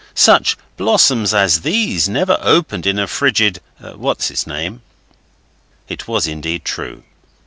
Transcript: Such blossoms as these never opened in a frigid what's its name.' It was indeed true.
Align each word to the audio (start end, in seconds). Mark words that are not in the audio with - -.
Such 0.15 0.57
blossoms 0.77 1.31
as 1.31 1.61
these 1.61 2.09
never 2.09 2.39
opened 2.41 2.87
in 2.87 2.97
a 2.97 3.05
frigid 3.05 3.61
what's 3.77 4.31
its 4.31 4.47
name.' 4.47 4.81
It 5.87 6.07
was 6.07 6.25
indeed 6.25 6.65
true. 6.65 7.03